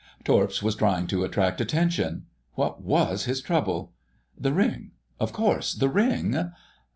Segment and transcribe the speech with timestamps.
[0.23, 3.93] Torps was trying to attract attention—What was his trouble?
[4.35, 6.49] The ring—Of course, the ring....